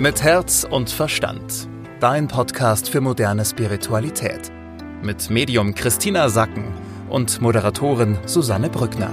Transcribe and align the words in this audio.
Mit 0.00 0.22
Herz 0.22 0.62
und 0.62 0.90
Verstand. 0.90 1.68
Dein 1.98 2.28
Podcast 2.28 2.88
für 2.88 3.00
moderne 3.00 3.44
Spiritualität. 3.44 4.52
Mit 5.02 5.28
Medium 5.28 5.74
Christina 5.74 6.28
Sacken 6.28 6.72
und 7.08 7.40
Moderatorin 7.40 8.16
Susanne 8.24 8.70
Brückner. 8.70 9.10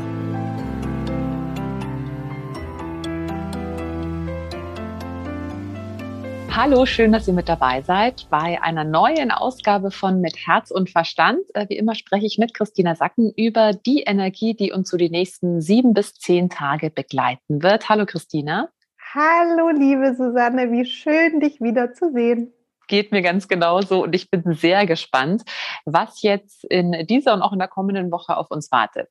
Hallo, 6.52 6.86
schön, 6.86 7.12
dass 7.12 7.28
ihr 7.28 7.33
mit 7.33 7.49
dabei 7.49 7.81
seid 7.81 8.28
bei 8.29 8.62
einer 8.62 8.83
neuen 8.83 9.31
Ausgabe 9.31 9.90
von 9.90 10.22
Mit 10.22 10.38
Herz 10.46 10.70
und 10.70 10.92
Verstand. 10.92 11.40
Äh, 11.56 11.67
wie 11.67 11.78
immer 11.78 11.96
spreche 11.96 12.28
ich 12.28 12.38
mit 12.38 12.54
Christina 12.54 12.94
Sacken 12.94 13.33
über 13.36 13.74
die 13.74 14.04
Energie, 14.04 14.54
die 14.54 14.72
uns 14.72 14.92
so 14.92 14.97
die 14.97 15.10
nächsten 15.10 15.62
sieben 15.62 15.96
bis 15.96 16.13
zehn 16.13 16.52
Tage 16.52 16.91
begleiten 16.91 17.63
wird. 17.63 17.90
Hallo, 17.90 18.05
Christina. 18.05 18.70
Hallo, 19.16 19.70
liebe 19.70 20.13
Susanne, 20.13 20.73
wie 20.73 20.84
schön, 20.84 21.39
dich 21.39 21.62
wieder 21.62 21.94
zu 21.94 22.12
sehen. 22.12 22.52
Geht 22.89 23.13
mir 23.13 23.22
ganz 23.22 23.48
genauso 23.48 24.03
und 24.03 24.13
ich 24.13 24.30
bin 24.30 24.44
sehr 24.52 24.85
gespannt, 24.85 25.44
was 25.85 26.22
jetzt 26.22 26.66
in 26.66 26.91
dieser 27.08 27.34
und 27.34 27.41
auch 27.41 27.53
in 27.53 27.59
der 27.59 27.70
kommenden 27.70 28.12
Woche 28.12 28.36
auf 28.36 28.52
uns 28.52 28.73
wartet. 28.73 29.08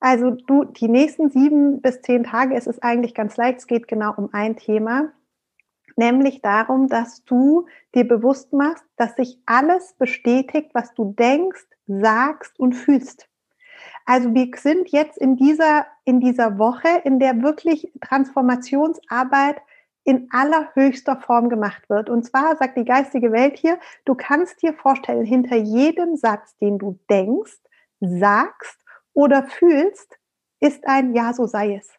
Also 0.00 0.32
du, 0.32 0.64
die 0.64 0.88
nächsten 0.88 1.30
sieben 1.30 1.80
bis 1.80 2.02
zehn 2.02 2.24
Tage, 2.24 2.56
es 2.56 2.66
ist 2.66 2.82
eigentlich 2.82 3.14
ganz 3.14 3.38
leicht, 3.38 3.60
es 3.60 3.66
geht 3.66 3.88
genau 3.88 4.12
um 4.18 4.28
ein 4.32 4.58
Thema, 4.58 5.12
nämlich 5.96 6.42
darum, 6.42 6.88
dass 6.88 7.24
du 7.24 7.64
dir 7.94 8.06
bewusst 8.06 8.52
machst, 8.52 8.84
dass 8.98 9.16
sich 9.16 9.38
alles 9.46 9.94
bestätigt, 9.98 10.72
was 10.74 10.92
du 10.92 11.14
denkst, 11.18 11.64
sagst 11.86 12.60
und 12.60 12.74
fühlst. 12.74 13.30
Also 14.08 14.32
wir 14.32 14.48
sind 14.56 14.88
jetzt 14.88 15.18
in 15.18 15.36
dieser, 15.36 15.86
in 16.06 16.18
dieser 16.18 16.58
Woche, 16.58 16.88
in 17.04 17.18
der 17.18 17.42
wirklich 17.42 17.92
Transformationsarbeit 18.00 19.60
in 20.02 20.30
allerhöchster 20.32 21.20
Form 21.20 21.50
gemacht 21.50 21.90
wird. 21.90 22.08
Und 22.08 22.24
zwar 22.24 22.56
sagt 22.56 22.78
die 22.78 22.86
geistige 22.86 23.32
Welt 23.32 23.58
hier, 23.58 23.78
du 24.06 24.14
kannst 24.14 24.62
dir 24.62 24.72
vorstellen, 24.72 25.26
hinter 25.26 25.56
jedem 25.56 26.16
Satz, 26.16 26.56
den 26.56 26.78
du 26.78 26.98
denkst, 27.10 27.58
sagst 28.00 28.82
oder 29.12 29.42
fühlst, 29.42 30.18
ist 30.58 30.88
ein 30.88 31.14
Ja, 31.14 31.34
so 31.34 31.46
sei 31.46 31.74
es. 31.74 31.92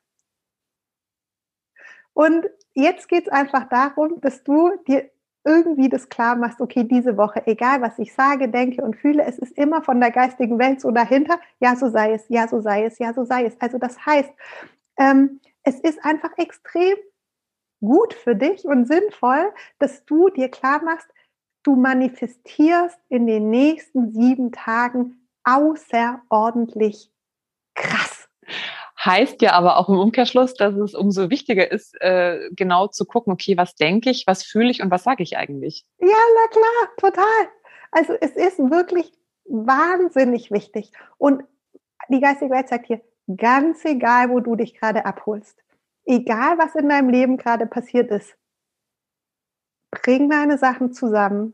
Und 2.14 2.50
jetzt 2.74 3.08
geht 3.08 3.28
es 3.28 3.32
einfach 3.32 3.70
darum, 3.70 4.20
dass 4.20 4.44
du 4.44 4.72
dir 4.88 5.12
irgendwie 5.46 5.90
das 5.90 6.10
klar 6.10 6.36
machst, 6.36 6.62
okay, 6.62 6.84
diese 6.84 7.18
Woche, 7.18 7.42
egal 7.48 7.82
was 7.82 7.98
ich 8.00 8.14
sage, 8.14 8.50
denke 8.50 8.84
und 8.84 8.96
fühle, 8.96 9.24
es 9.24 9.40
ist 9.40 9.58
immer 9.58 9.82
von 9.82 10.00
der 10.00 10.12
geistigen 10.12 10.60
Welt 10.60 10.82
so 10.82 10.92
dahinter, 10.92 11.40
ja, 11.60 11.76
so 11.76 11.90
sei 11.90 12.14
es, 12.14 12.26
ja, 12.30 12.48
so 12.48 12.60
sei 12.60 12.86
es, 12.86 13.00
ja, 13.00 13.14
so 13.14 13.24
sei 13.24 13.46
es. 13.46 13.60
Also 13.60 13.78
das 13.78 14.06
heißt, 14.06 14.32
ähm, 14.98 15.40
es 15.64 15.80
ist 15.80 16.04
einfach 16.04 16.38
extrem 16.38 16.96
gut 17.82 18.14
für 18.14 18.36
dich 18.36 18.66
und 18.66 18.86
sinnvoll, 18.86 19.52
dass 19.80 20.06
du 20.06 20.30
dir 20.30 20.50
klar 20.50 20.84
machst, 20.84 21.08
du 21.64 21.76
manifestierst 21.76 23.00
in 23.10 23.28
den 23.28 23.50
nächsten 23.50 24.12
sieben 24.12 24.52
Tagen 24.52 25.28
außerordentlich 25.44 27.12
krass. 27.76 28.30
Heißt 29.04 29.42
ja 29.42 29.54
aber 29.54 29.78
auch 29.78 29.88
im 29.88 29.98
Umkehrschluss, 29.98 30.56
dass 30.56 30.76
es 30.76 30.94
umso 30.94 31.30
wichtiger 31.30 31.72
ist, 31.72 31.96
äh, 32.02 32.50
genau 32.52 32.88
zu 32.88 33.06
gucken, 33.06 33.32
okay, 33.32 33.56
was 33.56 33.76
denke 33.76 34.10
ich, 34.10 34.28
was 34.28 34.44
fühle 34.44 34.70
ich 34.70 34.82
und 34.82 34.92
was 34.92 35.04
sage 35.04 35.24
ich 35.24 35.38
eigentlich? 35.38 35.86
Ja, 36.00 36.08
na 36.08 36.48
klar, 36.52 36.96
total. 36.98 37.50
Also 37.92 38.14
es 38.20 38.32
ist 38.32 38.60
wirklich 38.60 39.12
wahnsinnig 39.46 40.52
wichtig. 40.52 40.92
Und 41.18 41.44
die 42.10 42.20
geistige 42.20 42.52
Welt 42.52 42.68
sagt 42.68 42.88
hier, 42.88 43.02
ganz 43.38 43.86
egal, 43.86 44.30
wo 44.30 44.42
du 44.42 44.56
dich 44.56 44.74
gerade 44.76 45.06
abholst, 45.06 45.64
egal 46.06 46.58
was 46.58 46.76
in 46.76 46.90
deinem 46.90 47.10
Leben 47.10 47.38
gerade 47.38 47.68
passiert 47.68 48.12
ist, 48.12 48.36
bring 49.92 50.30
deine 50.30 50.58
Sachen 50.58 50.92
zusammen, 50.92 51.54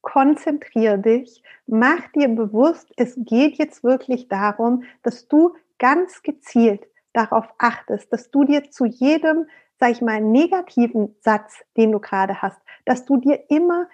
konzentriere 0.00 0.98
dich, 0.98 1.42
mach 1.66 2.08
dir 2.12 2.28
bewusst, 2.28 2.92
es 2.96 3.14
geht 3.16 3.56
jetzt 3.56 3.82
wirklich 3.84 4.28
darum, 4.28 4.84
dass 5.02 5.28
du 5.28 5.54
ganz 5.78 6.22
gezielt 6.22 6.86
darauf 7.12 7.46
achtest, 7.58 8.12
dass 8.12 8.30
du 8.30 8.44
dir 8.44 8.70
zu 8.70 8.84
jedem, 8.84 9.46
sag 9.78 9.90
ich 9.90 10.02
mal, 10.02 10.20
negativen 10.20 11.16
Satz, 11.20 11.64
den 11.76 11.92
du 11.92 12.00
gerade 12.00 12.42
hast, 12.42 12.60
dass 12.84 13.04
du 13.04 13.16
dir 13.16 13.44
immer 13.48 13.88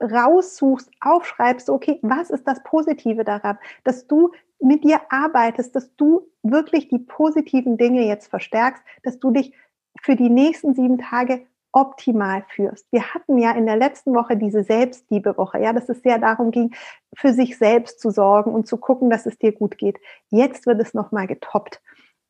raussuchst, 0.00 0.90
aufschreibst, 1.00 1.68
okay, 1.68 1.98
was 2.02 2.30
ist 2.30 2.46
das 2.46 2.62
Positive 2.62 3.24
daran, 3.24 3.58
dass 3.84 4.06
du 4.06 4.32
mit 4.58 4.84
dir 4.84 5.00
arbeitest, 5.10 5.74
dass 5.76 5.94
du 5.96 6.28
wirklich 6.42 6.88
die 6.88 6.98
positiven 6.98 7.76
Dinge 7.76 8.06
jetzt 8.06 8.28
verstärkst, 8.28 8.82
dass 9.02 9.18
du 9.18 9.30
dich 9.30 9.54
für 10.00 10.16
die 10.16 10.30
nächsten 10.30 10.74
sieben 10.74 10.98
Tage 10.98 11.46
optimal 11.72 12.44
führst. 12.48 12.86
Wir 12.90 13.14
hatten 13.14 13.38
ja 13.38 13.52
in 13.52 13.66
der 13.66 13.76
letzten 13.76 14.14
Woche 14.14 14.36
diese 14.36 14.64
Selbstliebe-Woche, 14.64 15.60
ja, 15.60 15.72
dass 15.72 15.88
es 15.88 16.02
sehr 16.02 16.18
darum 16.18 16.50
ging, 16.50 16.74
für 17.14 17.32
sich 17.32 17.58
selbst 17.58 18.00
zu 18.00 18.10
sorgen 18.10 18.52
und 18.52 18.66
zu 18.66 18.76
gucken, 18.76 19.10
dass 19.10 19.26
es 19.26 19.38
dir 19.38 19.52
gut 19.52 19.78
geht. 19.78 19.98
Jetzt 20.30 20.66
wird 20.66 20.80
es 20.80 20.94
nochmal 20.94 21.26
getoppt. 21.26 21.80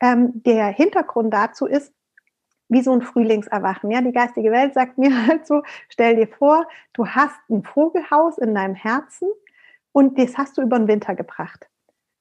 Ähm, 0.00 0.42
der 0.42 0.66
Hintergrund 0.66 1.32
dazu 1.32 1.66
ist, 1.66 1.92
wie 2.68 2.82
so 2.82 2.92
ein 2.92 3.02
Frühlingserwachen. 3.02 3.90
Ja, 3.90 4.00
die 4.00 4.12
geistige 4.12 4.52
Welt 4.52 4.74
sagt 4.74 4.98
mir 4.98 5.26
halt 5.26 5.46
so, 5.48 5.62
stell 5.88 6.16
dir 6.16 6.28
vor, 6.28 6.66
du 6.92 7.06
hast 7.06 7.38
ein 7.48 7.62
Vogelhaus 7.62 8.38
in 8.38 8.54
deinem 8.54 8.74
Herzen 8.74 9.28
und 9.92 10.18
das 10.18 10.38
hast 10.38 10.56
du 10.56 10.62
über 10.62 10.78
den 10.78 10.88
Winter 10.88 11.14
gebracht 11.14 11.70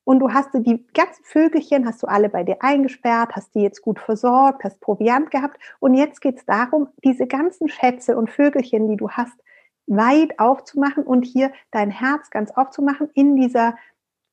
und 0.09 0.17
du 0.17 0.33
hast 0.33 0.49
die 0.55 0.83
ganzen 0.95 1.23
Vögelchen, 1.23 1.85
hast 1.85 2.01
du 2.01 2.07
alle 2.07 2.29
bei 2.29 2.43
dir 2.43 2.57
eingesperrt, 2.61 3.35
hast 3.35 3.53
die 3.53 3.61
jetzt 3.61 3.83
gut 3.83 3.99
versorgt, 3.99 4.63
hast 4.63 4.81
Proviant 4.81 5.29
gehabt 5.29 5.59
und 5.79 5.93
jetzt 5.93 6.19
geht 6.21 6.37
es 6.37 6.45
darum, 6.45 6.87
diese 7.03 7.27
ganzen 7.27 7.69
Schätze 7.69 8.17
und 8.17 8.31
Vögelchen, 8.31 8.87
die 8.87 8.97
du 8.97 9.11
hast, 9.11 9.37
weit 9.85 10.39
aufzumachen 10.39 11.03
und 11.03 11.27
hier 11.27 11.51
dein 11.69 11.91
Herz 11.91 12.31
ganz 12.31 12.49
aufzumachen 12.49 13.11
in 13.13 13.35
dieser 13.35 13.75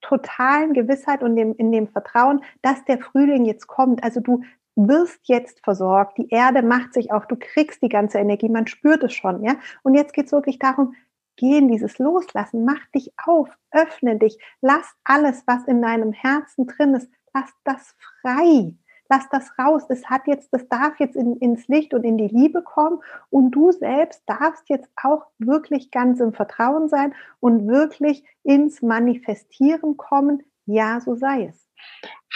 totalen 0.01 0.73
Gewissheit 0.73 1.23
und 1.23 1.37
dem, 1.37 1.55
in 1.57 1.71
dem 1.71 1.89
Vertrauen, 1.89 2.41
dass 2.63 2.83
der 2.87 2.99
Frühling 2.99 3.45
jetzt 3.45 3.67
kommt. 3.67 4.03
Also 4.03 4.21
du 4.21 4.45
wirst 4.77 5.21
jetzt 5.25 5.63
versorgt, 5.63 6.17
die 6.17 6.31
Erde 6.31 6.63
macht 6.63 6.95
sich 6.95 7.13
auf, 7.13 7.27
du 7.27 7.37
kriegst 7.37 7.83
die 7.83 7.91
ganze 7.91 8.17
Energie, 8.17 8.49
man 8.49 8.67
spürt 8.67 9.05
es 9.05 9.13
schon, 9.13 9.45
ja. 9.45 9.57
Und 9.83 9.95
jetzt 9.95 10.15
geht 10.15 10.25
es 10.25 10.33
wirklich 10.33 10.59
darum, 10.59 10.95
Geh 11.37 11.59
in 11.59 11.69
dieses 11.69 11.99
Loslassen, 11.99 12.65
mach 12.65 12.85
dich 12.95 13.13
auf, 13.25 13.49
öffne 13.71 14.17
dich, 14.17 14.39
lass 14.61 14.87
alles, 15.05 15.43
was 15.47 15.65
in 15.65 15.83
deinem 15.83 16.13
Herzen 16.13 16.67
drin 16.67 16.95
ist, 16.95 17.11
lass 17.35 17.51
das 17.65 17.95
frei. 18.21 18.75
Lass 19.09 19.29
das 19.31 19.57
raus. 19.59 19.85
Es 19.89 20.07
hat 20.07 20.27
jetzt, 20.27 20.53
das 20.53 20.69
darf 20.69 20.99
jetzt 20.99 21.15
in, 21.15 21.37
ins 21.37 21.69
Licht 21.69 21.95
und 21.95 22.03
in 22.03 22.19
die 22.19 22.29
Liebe 22.29 22.63
kommen. 22.63 22.99
Und 23.31 23.53
du 23.53 23.71
selbst 23.71 24.23
darfst 24.27 24.69
jetzt 24.69 24.91
auch 25.01 25.27
wirklich 25.39 25.91
ganz 25.91 26.19
im 26.21 26.33
Vertrauen 26.33 26.89
sein 26.89 27.15
und 27.39 27.69
wirklich 27.69 28.25
ins 28.43 28.83
Manifestieren 28.83 29.97
kommen. 29.97 30.43
Ja, 30.65 31.01
so 31.01 31.15
sei 31.15 31.47
es. 31.47 31.69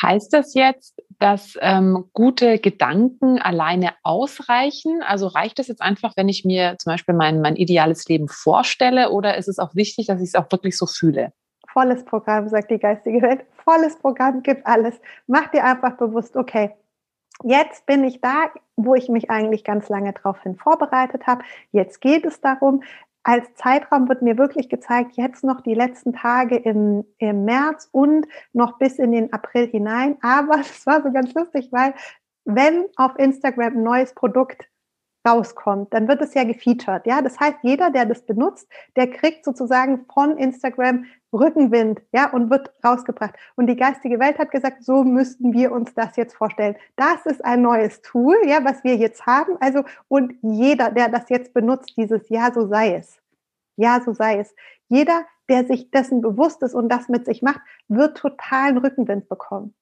Heißt 0.00 0.32
das 0.32 0.54
jetzt, 0.54 1.02
dass 1.20 1.56
ähm, 1.60 2.06
gute 2.12 2.58
Gedanken 2.58 3.38
alleine 3.38 3.92
ausreichen? 4.02 5.02
Also 5.06 5.28
reicht 5.28 5.58
es 5.58 5.68
jetzt 5.68 5.82
einfach, 5.82 6.14
wenn 6.16 6.28
ich 6.28 6.44
mir 6.44 6.76
zum 6.78 6.92
Beispiel 6.92 7.14
mein, 7.14 7.40
mein 7.40 7.56
ideales 7.56 8.08
Leben 8.08 8.28
vorstelle 8.28 9.10
oder 9.10 9.36
ist 9.36 9.46
es 9.46 9.58
auch 9.58 9.74
wichtig, 9.74 10.06
dass 10.06 10.20
ich 10.20 10.28
es 10.28 10.34
auch 10.34 10.50
wirklich 10.50 10.76
so 10.76 10.86
fühle? 10.86 11.32
Volles 11.72 12.04
Programm, 12.04 12.48
sagt 12.48 12.70
die 12.70 12.78
geistige 12.78 13.22
Welt. 13.22 13.44
Volles 13.64 13.96
Programm 13.96 14.42
gibt 14.42 14.66
alles. 14.66 14.98
Mach 15.26 15.48
dir 15.48 15.62
einfach 15.62 15.96
bewusst, 15.98 16.36
okay, 16.36 16.72
jetzt 17.44 17.86
bin 17.86 18.02
ich 18.02 18.20
da, 18.20 18.50
wo 18.76 18.94
ich 18.94 19.08
mich 19.08 19.30
eigentlich 19.30 19.62
ganz 19.62 19.88
lange 19.88 20.12
darauf 20.12 20.42
hin 20.42 20.56
vorbereitet 20.56 21.26
habe. 21.26 21.44
Jetzt 21.70 22.00
geht 22.00 22.24
es 22.24 22.40
darum, 22.40 22.82
als 23.22 23.52
Zeitraum 23.54 24.08
wird 24.08 24.22
mir 24.22 24.38
wirklich 24.38 24.68
gezeigt, 24.68 25.12
jetzt 25.16 25.44
noch 25.44 25.60
die 25.60 25.74
letzten 25.74 26.12
Tage 26.12 26.56
im, 26.56 27.04
im 27.18 27.44
März 27.44 27.88
und 27.92 28.26
noch 28.52 28.78
bis 28.78 28.98
in 28.98 29.12
den 29.12 29.32
April 29.32 29.66
hinein. 29.66 30.16
Aber 30.22 30.60
es 30.60 30.86
war 30.86 31.02
so 31.02 31.12
ganz 31.12 31.34
lustig, 31.34 31.68
weil 31.70 31.94
wenn 32.44 32.86
auf 32.96 33.18
Instagram 33.18 33.76
ein 33.76 33.82
neues 33.82 34.14
Produkt 34.14 34.69
rauskommt, 35.26 35.92
dann 35.92 36.08
wird 36.08 36.22
es 36.22 36.34
ja 36.34 36.44
gefeatured. 36.44 37.06
Ja, 37.06 37.22
das 37.22 37.38
heißt, 37.38 37.58
jeder, 37.62 37.90
der 37.90 38.06
das 38.06 38.22
benutzt, 38.22 38.68
der 38.96 39.10
kriegt 39.10 39.44
sozusagen 39.44 40.06
von 40.12 40.36
Instagram 40.38 41.04
Rückenwind, 41.32 42.02
ja, 42.12 42.30
und 42.30 42.50
wird 42.50 42.72
rausgebracht. 42.84 43.34
Und 43.54 43.68
die 43.68 43.76
geistige 43.76 44.18
Welt 44.18 44.38
hat 44.38 44.50
gesagt, 44.50 44.82
so 44.84 45.04
müssten 45.04 45.52
wir 45.52 45.70
uns 45.70 45.94
das 45.94 46.16
jetzt 46.16 46.34
vorstellen. 46.34 46.76
Das 46.96 47.24
ist 47.24 47.44
ein 47.44 47.62
neues 47.62 48.02
Tool, 48.02 48.36
ja, 48.46 48.64
was 48.64 48.82
wir 48.82 48.96
jetzt 48.96 49.26
haben. 49.26 49.56
Also, 49.60 49.84
und 50.08 50.34
jeder, 50.42 50.90
der 50.90 51.08
das 51.08 51.28
jetzt 51.28 51.54
benutzt, 51.54 51.92
dieses 51.96 52.28
Ja, 52.28 52.52
so 52.52 52.66
sei 52.66 52.96
es. 52.96 53.18
Ja, 53.76 54.00
so 54.04 54.12
sei 54.12 54.40
es. 54.40 54.54
Jeder, 54.88 55.24
der 55.48 55.64
sich 55.66 55.90
dessen 55.90 56.20
bewusst 56.20 56.62
ist 56.62 56.74
und 56.74 56.88
das 56.88 57.08
mit 57.08 57.26
sich 57.26 57.42
macht, 57.42 57.60
wird 57.88 58.16
totalen 58.16 58.78
Rückenwind 58.78 59.28
bekommen. 59.28 59.74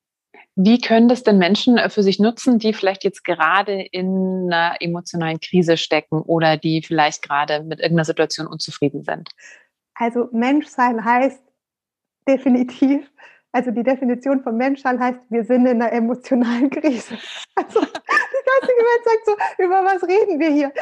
Wie 0.61 0.81
können 0.81 1.07
das 1.07 1.23
denn 1.23 1.39
Menschen 1.39 1.79
äh, 1.79 1.89
für 1.89 2.03
sich 2.03 2.19
nutzen, 2.19 2.59
die 2.59 2.73
vielleicht 2.73 3.05
jetzt 3.05 3.23
gerade 3.23 3.81
in 3.81 4.53
einer 4.53 4.75
emotionalen 4.81 5.39
Krise 5.39 5.77
stecken 5.77 6.21
oder 6.21 6.57
die 6.57 6.83
vielleicht 6.83 7.23
gerade 7.23 7.63
mit 7.63 7.79
irgendeiner 7.79 8.05
Situation 8.05 8.49
unzufrieden 8.49 9.05
sind? 9.05 9.31
Also 9.95 10.29
Menschsein 10.33 11.05
heißt 11.05 11.41
definitiv, 12.27 13.09
also 13.53 13.71
die 13.71 13.85
Definition 13.85 14.43
von 14.43 14.57
Menschsein 14.57 14.99
heißt, 14.99 15.21
wir 15.29 15.45
sind 15.45 15.65
in 15.67 15.81
einer 15.81 15.93
emotionalen 15.93 16.71
Krise. 16.71 17.17
Also 17.55 17.81
die 17.81 17.87
geistige 17.87 18.83
Welt 18.83 19.05
sagt 19.05 19.27
so, 19.27 19.65
über 19.65 19.85
was 19.85 20.03
reden 20.03 20.41
wir 20.41 20.51
hier? 20.51 20.73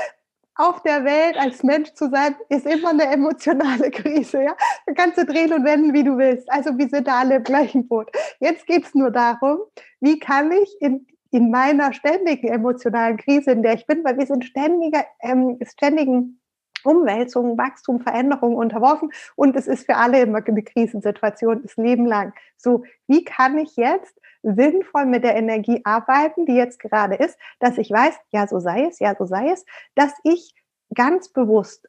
auf 0.56 0.82
der 0.82 1.04
Welt 1.04 1.36
als 1.36 1.62
Mensch 1.62 1.92
zu 1.92 2.08
sein, 2.08 2.34
ist 2.48 2.66
immer 2.66 2.90
eine 2.90 3.04
emotionale 3.04 3.90
Krise. 3.90 4.42
Ja? 4.42 4.56
Da 4.86 4.94
kannst 4.94 5.18
du 5.18 5.24
drehen 5.24 5.52
und 5.52 5.64
wenden, 5.64 5.92
wie 5.92 6.04
du 6.04 6.16
willst. 6.16 6.50
Also 6.50 6.76
wir 6.76 6.88
sind 6.88 7.06
da 7.06 7.20
alle 7.20 7.36
im 7.36 7.44
gleichen 7.44 7.86
Boot. 7.86 8.10
Jetzt 8.40 8.66
geht 8.66 8.84
es 8.84 8.94
nur 8.94 9.10
darum, 9.10 9.58
wie 10.00 10.18
kann 10.18 10.52
ich 10.52 10.76
in, 10.80 11.06
in 11.30 11.50
meiner 11.50 11.92
ständigen 11.92 12.48
emotionalen 12.48 13.16
Krise, 13.16 13.52
in 13.52 13.62
der 13.62 13.74
ich 13.74 13.86
bin, 13.86 14.04
weil 14.04 14.18
wir 14.18 14.26
sind 14.26 14.44
ständiger, 14.44 15.04
ähm, 15.20 15.58
ständigen 15.66 16.40
Umwälzungen, 16.84 17.58
Wachstum, 17.58 18.00
Veränderung 18.00 18.54
unterworfen 18.54 19.10
und 19.34 19.56
es 19.56 19.66
ist 19.66 19.86
für 19.86 19.96
alle 19.96 20.20
immer 20.20 20.40
eine 20.46 20.62
Krisensituation, 20.62 21.62
das 21.62 21.76
Leben 21.76 22.06
lang. 22.06 22.32
So, 22.56 22.84
wie 23.08 23.24
kann 23.24 23.58
ich 23.58 23.76
jetzt 23.76 24.18
sinnvoll 24.42 25.06
mit 25.06 25.24
der 25.24 25.34
Energie 25.34 25.80
arbeiten, 25.84 26.46
die 26.46 26.54
jetzt 26.54 26.78
gerade 26.78 27.16
ist, 27.16 27.36
dass 27.58 27.78
ich 27.78 27.90
weiß, 27.90 28.14
ja, 28.30 28.46
so 28.46 28.60
sei 28.60 28.84
es, 28.84 29.00
ja, 29.00 29.16
so 29.16 29.26
sei 29.26 29.50
es, 29.50 29.64
dass 29.96 30.12
ich 30.22 30.54
ganz 30.94 31.28
bewusst 31.30 31.88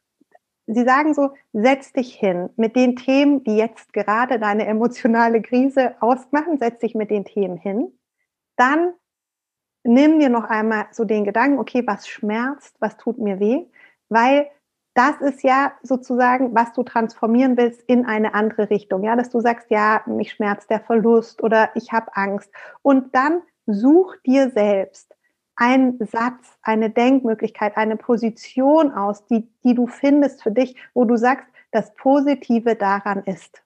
Sie 0.70 0.84
sagen 0.84 1.14
so, 1.14 1.30
setz 1.54 1.92
dich 1.94 2.14
hin 2.14 2.50
mit 2.56 2.76
den 2.76 2.94
Themen, 2.94 3.42
die 3.42 3.56
jetzt 3.56 3.94
gerade 3.94 4.38
deine 4.38 4.66
emotionale 4.66 5.40
Krise 5.40 5.94
ausmachen, 6.00 6.58
setz 6.58 6.80
dich 6.80 6.94
mit 6.94 7.10
den 7.10 7.24
Themen 7.24 7.56
hin. 7.56 7.90
Dann 8.56 8.92
nimm 9.82 10.20
dir 10.20 10.28
noch 10.28 10.44
einmal 10.44 10.86
so 10.92 11.04
den 11.04 11.24
Gedanken, 11.24 11.58
okay, 11.58 11.86
was 11.86 12.06
schmerzt, 12.06 12.76
was 12.80 12.98
tut 12.98 13.18
mir 13.18 13.40
weh, 13.40 13.64
weil 14.10 14.50
das 14.92 15.20
ist 15.20 15.42
ja 15.42 15.72
sozusagen, 15.82 16.54
was 16.54 16.72
du 16.74 16.82
transformieren 16.82 17.56
willst 17.56 17.80
in 17.82 18.04
eine 18.04 18.34
andere 18.34 18.68
Richtung. 18.68 19.04
Ja, 19.04 19.16
dass 19.16 19.30
du 19.30 19.40
sagst, 19.40 19.70
ja, 19.70 20.02
mich 20.06 20.32
schmerzt 20.32 20.68
der 20.70 20.80
Verlust 20.80 21.42
oder 21.42 21.70
ich 21.76 21.92
habe 21.92 22.14
Angst. 22.14 22.50
Und 22.82 23.14
dann 23.14 23.42
such 23.66 24.16
dir 24.26 24.50
selbst 24.50 25.14
einen 25.58 25.98
Satz, 26.06 26.56
eine 26.62 26.88
Denkmöglichkeit, 26.88 27.76
eine 27.76 27.96
Position 27.96 28.92
aus, 28.92 29.26
die, 29.26 29.48
die 29.64 29.74
du 29.74 29.88
findest 29.88 30.42
für 30.42 30.52
dich, 30.52 30.76
wo 30.94 31.04
du 31.04 31.16
sagst, 31.16 31.46
das 31.72 31.92
Positive 31.94 32.76
daran 32.76 33.24
ist. 33.24 33.62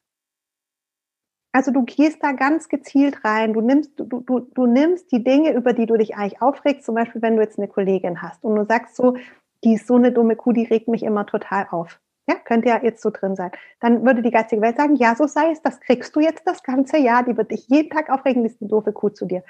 Also 1.53 1.71
du 1.71 1.85
gehst 1.85 2.23
da 2.23 2.33
ganz 2.33 2.71
gezielt 2.71 3.25
rein, 3.25 3.53
du 3.53 3.61
nimmst, 3.61 3.93
du, 3.97 4.21
du, 4.21 4.41
du 4.41 4.67
nimmst 4.67 5.13
die 5.13 5.23
Dinge, 5.23 5.53
über 5.53 5.75
die 5.75 5.85
du 5.85 5.99
dich 5.99 6.17
eigentlich 6.17 6.41
aufregst, 6.41 6.87
zum 6.87 6.95
Beispiel 6.95 7.21
wenn 7.21 7.37
du 7.37 7.43
jetzt 7.43 7.59
eine 7.59 7.69
Kollegin 7.69 8.23
hast 8.23 8.43
und 8.43 8.57
du 8.57 8.65
sagst 8.65 8.97
so, 8.97 9.17
die 9.63 9.75
ist 9.75 9.87
so 9.87 9.97
eine 9.97 10.13
dumme 10.13 10.35
Kuh, 10.35 10.53
die 10.53 10.65
regt 10.65 10.89
mich 10.89 11.03
immer 11.03 11.27
total 11.27 11.67
auf. 11.71 12.01
Ja, 12.27 12.37
könnte 12.37 12.69
ja 12.69 12.81
jetzt 12.83 13.03
so 13.03 13.11
drin 13.11 13.37
sein. 13.37 13.51
Dann 13.81 14.07
würde 14.07 14.23
die 14.23 14.31
geistige 14.31 14.63
Welt 14.63 14.77
sagen, 14.77 14.97
ja, 14.97 15.15
so 15.15 15.27
sei 15.27 15.51
es, 15.51 15.61
das 15.61 15.79
kriegst 15.81 16.17
du 16.17 16.21
jetzt 16.21 16.47
das 16.47 16.63
ganze 16.63 16.97
Jahr, 16.97 17.23
die 17.23 17.37
wird 17.37 17.51
dich 17.51 17.69
jeden 17.69 17.91
Tag 17.91 18.09
aufregen, 18.09 18.43
die 18.43 18.49
ist 18.49 18.63
eine 18.63 18.71
doofe 18.71 18.93
Kuh 18.93 19.11
zu 19.11 19.27
dir. 19.27 19.43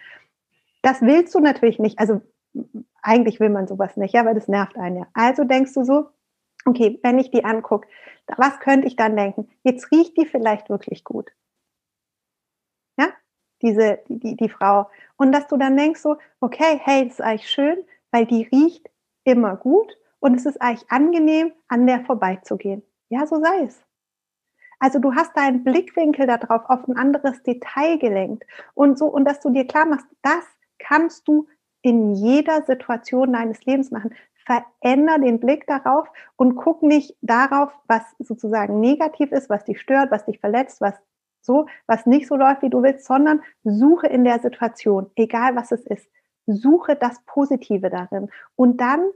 Das 0.83 1.01
willst 1.01 1.35
du 1.35 1.41
natürlich 1.41 1.79
nicht. 1.79 1.99
Also 1.99 2.21
eigentlich 3.03 3.41
will 3.41 3.51
man 3.51 3.67
sowas 3.67 3.97
nicht, 3.97 4.15
ja, 4.15 4.25
weil 4.25 4.35
das 4.35 4.49
nervt 4.49 4.77
einen 4.77 4.97
ja. 4.97 5.07
Also 5.15 5.45
denkst 5.45 5.75
du 5.75 5.85
so, 5.85 6.09
okay, 6.65 6.99
wenn 7.03 7.19
ich 7.19 7.31
die 7.31 7.45
angucke, 7.45 7.89
was 8.37 8.61
könnte 8.61 8.87
ich 8.87 8.97
dann 8.97 9.17
denken? 9.17 9.49
Jetzt 9.63 9.91
riecht 9.91 10.17
die 10.17 10.27
vielleicht 10.27 10.69
wirklich 10.69 11.05
gut. 11.05 11.31
Ja, 12.99 13.09
diese, 13.63 14.01
die, 14.09 14.37
die, 14.37 14.49
Frau. 14.49 14.89
Und 15.17 15.33
dass 15.33 15.47
du 15.49 15.57
dann 15.57 15.77
denkst 15.77 16.01
so, 16.01 16.17
okay, 16.41 16.81
hey, 16.83 17.05
das 17.05 17.15
ist 17.15 17.21
eigentlich 17.21 17.51
schön, 17.51 17.79
weil 18.11 18.27
die 18.27 18.49
riecht 18.53 18.91
immer 19.25 19.57
gut 19.57 19.97
und 20.21 20.35
es 20.35 20.47
ist 20.47 20.61
eigentlich 20.61 20.91
angenehm, 20.91 21.53
an 21.69 21.87
der 21.87 22.05
vorbeizugehen. 22.05 22.83
Ja, 23.09 23.27
so 23.27 23.41
sei 23.41 23.65
es. 23.65 23.83
Also 24.79 24.99
du 24.99 25.15
hast 25.15 25.37
deinen 25.37 25.63
Blickwinkel 25.63 26.27
darauf 26.27 26.69
auf 26.69 26.89
ein 26.89 26.97
anderes 26.97 27.43
Detail 27.45 27.99
gelenkt 27.99 28.45
und 28.75 28.99
so 28.99 29.07
und 29.07 29.25
dass 29.25 29.41
du 29.41 29.51
dir 29.51 29.65
klar 29.67 29.87
machst, 29.87 30.07
das 30.23 30.45
kannst 30.83 31.27
du 31.29 31.49
in 31.83 32.15
jeder 32.15 32.63
Situation 32.63 33.33
deines 33.33 33.65
Lebens 33.65 33.91
machen. 33.91 34.15
Veränder 34.45 35.19
den 35.19 35.39
Blick 35.41 35.67
darauf 35.67 36.09
und 36.37 36.57
guck 36.57 36.83
nicht 36.83 37.17
darauf, 37.21 37.73
was 37.87 38.03
sozusagen 38.19 38.81
negativ 38.81 39.31
ist, 39.31 39.49
was 39.49 39.65
dich 39.65 39.81
stört, 39.81 40.11
was 40.11 40.25
dich 40.25 40.41
verletzt, 40.41 40.81
was 40.81 40.95
so, 41.41 41.67
was 41.87 42.07
nicht 42.07 42.29
so 42.29 42.37
läuft, 42.37 42.63
wie 42.63 42.71
du 42.71 42.83
willst, 42.83 43.05
sondern 43.05 43.43
suche 43.65 44.07
in 44.07 44.25
der 44.25 44.41
Situation, 44.41 45.11
egal 45.17 45.57
was 45.57 45.73
es 45.73 45.85
ist, 45.87 46.09
suche 46.47 46.97
das 46.97 47.21
Positive 47.25 47.91
darin 47.91 48.31
und 48.57 48.81
dann 48.81 49.11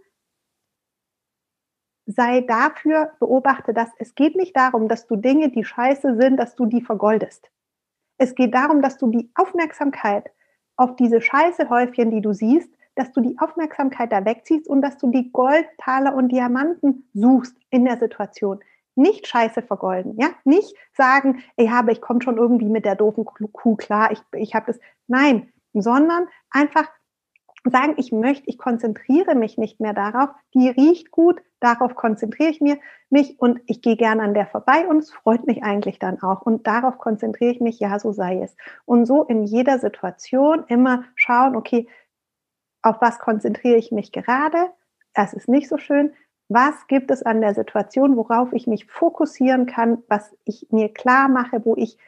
sei 2.07 2.41
dafür, 2.43 3.13
beobachte 3.19 3.75
das. 3.75 3.91
Es 3.99 4.15
geht 4.15 4.37
nicht 4.37 4.57
darum, 4.57 4.89
dass 4.89 5.07
du 5.07 5.17
Dinge, 5.17 5.51
die 5.51 5.65
scheiße 5.65 6.17
sind, 6.17 6.37
dass 6.37 6.55
du 6.55 6.67
die 6.67 6.83
vergoldest. 6.83 7.51
Es 8.17 8.35
geht 8.35 8.55
darum, 8.55 8.81
dass 8.81 8.97
du 8.97 9.09
die 9.09 9.31
Aufmerksamkeit 9.35 10.31
auf 10.77 10.97
diese 10.97 11.21
scheiße 11.21 11.69
Häufchen, 11.69 12.11
die 12.11 12.21
du 12.21 12.33
siehst, 12.33 12.71
dass 12.95 13.13
du 13.13 13.21
die 13.21 13.39
Aufmerksamkeit 13.39 14.11
da 14.11 14.25
wegziehst 14.25 14.69
und 14.69 14.83
dass 14.83 14.97
du 14.99 15.11
die 15.11 15.31
Goldtaler 15.31 16.15
und 16.15 16.31
Diamanten 16.31 17.09
suchst 17.15 17.57
in 17.71 17.85
der 17.85 17.99
Situation. 17.99 18.61
Nicht 18.95 19.27
scheiße 19.27 19.61
vergolden, 19.61 20.17
ja? 20.19 20.29
Nicht 20.45 20.75
sagen, 20.95 21.43
ich 21.57 21.71
habe, 21.71 21.93
ich 21.93 22.01
komme 22.01 22.23
schon 22.23 22.39
irgendwie 22.39 22.71
mit 22.71 22.87
der 22.87 22.97
doofen 22.97 23.27
Kuh 23.27 23.77
klar, 23.77 24.11
ich, 24.11 24.21
ich 24.33 24.55
habe 24.55 24.67
das. 24.67 24.81
Nein, 25.07 25.53
sondern 25.75 26.27
einfach 26.51 26.89
sagen, 27.71 27.95
ich 27.97 28.13
möchte, 28.13 28.49
ich 28.49 28.59
konzentriere 28.59 29.35
mich 29.35 29.59
nicht 29.59 29.81
mehr 29.81 29.95
darauf, 29.95 30.31
die 30.55 30.69
riecht 30.69 31.11
gut, 31.11 31.41
darauf 31.61 31.95
konzentriere 31.95 32.51
ich 32.51 32.61
mich 32.61 33.41
und 33.41 33.61
ich 33.67 33.83
gehe 33.83 33.97
gerne 33.97 34.23
an 34.23 34.35
der 34.35 34.47
vorbei 34.47 34.87
und 34.87 34.99
es 34.99 35.13
freut 35.13 35.47
mich 35.47 35.63
eigentlich 35.63 35.99
dann 35.99 36.23
auch 36.23 36.43
und 36.43 36.67
darauf 36.67 36.99
konzentriere 36.99 37.51
ich 37.51 37.61
mich, 37.61 37.79
ja, 37.81 37.99
so 37.99 38.13
sei 38.13 38.43
es. 38.43 38.57
Und 38.85 39.07
so 39.07 39.23
in 39.25 39.45
jeder 39.45 39.79
Situation 39.79 40.65
immer 40.69 41.05
schauen, 41.15 41.57
okay, 41.57 41.89
auf 42.83 43.01
was 43.01 43.19
konzentriere 43.19 43.77
ich 43.77 43.91
mich 43.91 44.13
gerade? 44.13 44.71
Das 45.15 45.33
ist 45.33 45.49
nicht 45.49 45.69
so 45.69 45.79
schön. 45.79 46.13
Was 46.49 46.87
gibt 46.87 47.11
es 47.11 47.25
an 47.25 47.41
der 47.41 47.55
Situation, 47.55 48.17
worauf 48.17 48.53
ich 48.53 48.67
mich 48.67 48.87
fokussieren 48.87 49.67
kann, 49.67 50.03
was 50.09 50.37
ich 50.45 50.69
mir 50.71 50.93
klar 50.93 51.29
mache, 51.29 51.65
wo 51.65 51.75
ich 51.77 51.99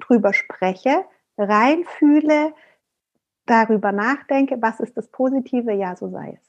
drüber 0.00 0.32
spreche, 0.32 1.04
reinfühle, 1.38 2.52
darüber 3.46 3.92
nachdenke, 3.92 4.60
was 4.60 4.80
ist 4.80 4.96
das 4.96 5.08
Positive, 5.10 5.72
ja, 5.72 5.96
so 5.96 6.08
sei 6.10 6.38
es. 6.40 6.45